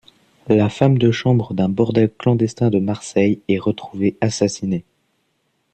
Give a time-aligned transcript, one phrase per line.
[0.47, 4.83] La femme de chambre d'un bordel clandestin de Marseille est retrouvée assassinée.